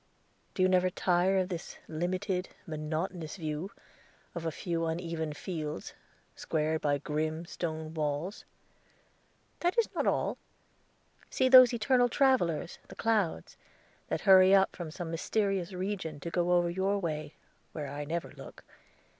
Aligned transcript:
"Do 0.55 0.63
you 0.63 0.67
never 0.67 0.89
tire 0.89 1.37
of 1.37 1.49
this 1.49 1.77
limited, 1.87 2.49
monotonous 2.65 3.35
view 3.35 3.69
of 4.33 4.47
a 4.47 4.51
few 4.51 4.87
uneven 4.87 5.31
fields, 5.31 5.93
squared 6.35 6.81
by 6.81 6.97
grim 6.97 7.45
stone 7.45 7.93
walls?" 7.93 8.43
"That 9.59 9.77
is 9.77 9.93
not 9.93 10.07
all. 10.07 10.39
See 11.29 11.49
those 11.49 11.71
eternal 11.71 12.09
travelers, 12.09 12.79
the 12.87 12.95
clouds, 12.95 13.57
that 14.07 14.21
hurry 14.21 14.55
up 14.55 14.75
from 14.75 14.89
some 14.89 15.11
mysterious 15.11 15.71
region 15.71 16.19
to 16.21 16.31
go 16.31 16.51
over 16.53 16.71
your 16.71 16.97
way, 16.97 17.35
where 17.71 17.85
I 17.87 18.03
never 18.03 18.31
look. 18.31 18.63